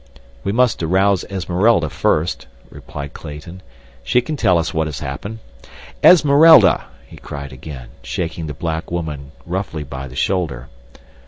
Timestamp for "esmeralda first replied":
1.29-3.13